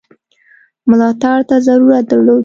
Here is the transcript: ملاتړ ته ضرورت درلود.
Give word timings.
ملاتړ 0.89 1.39
ته 1.49 1.55
ضرورت 1.67 2.03
درلود. 2.11 2.39